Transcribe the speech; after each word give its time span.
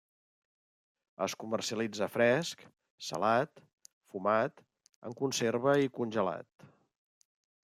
Es 1.25 1.35
comercialitza 1.43 2.07
fresc, 2.13 2.63
salat, 3.09 3.61
fumat, 4.15 4.65
en 5.11 5.19
conserva 5.23 5.77
i 5.87 5.95
congelat. 6.01 6.69